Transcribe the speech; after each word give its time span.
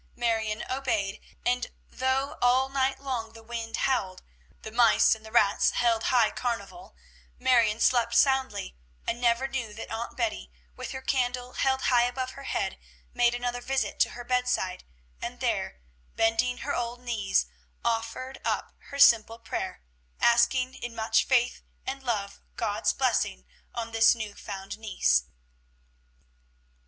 Marion 0.15 0.63
obeyed; 0.67 1.21
and 1.45 1.67
though 1.91 2.39
all 2.41 2.69
night 2.69 2.99
long 2.99 3.33
the 3.33 3.43
wind 3.43 3.77
howled, 3.77 4.23
the 4.63 4.71
mice 4.71 5.13
and 5.13 5.23
the 5.23 5.31
rats 5.31 5.69
held 5.73 6.05
high 6.05 6.31
carnival, 6.31 6.95
Marion 7.37 7.79
slept 7.79 8.15
soundly, 8.15 8.75
and 9.05 9.21
never 9.21 9.47
knew 9.47 9.75
that 9.75 9.91
Aunt 9.91 10.17
Betty, 10.17 10.51
with 10.75 10.89
her 10.89 11.03
candle 11.03 11.53
held 11.53 11.83
high 11.83 12.05
above 12.05 12.31
her 12.31 12.45
head, 12.45 12.79
made 13.13 13.35
another 13.35 13.61
visit 13.61 13.99
to 13.99 14.09
her 14.17 14.23
bedside, 14.23 14.83
and 15.21 15.39
there, 15.39 15.81
bending 16.15 16.65
her 16.65 16.73
old 16.75 16.99
knees, 17.01 17.45
offered 17.85 18.41
up 18.43 18.73
her 18.89 18.97
simple 18.97 19.37
prayer, 19.37 19.83
asking 20.19 20.73
in 20.73 20.95
much 20.95 21.25
faith 21.25 21.61
and 21.85 22.01
love 22.01 22.41
God's 22.55 22.91
blessing 22.91 23.45
on 23.75 23.91
this 23.91 24.15
new 24.15 24.33
found 24.33 24.79
niece. 24.79 25.25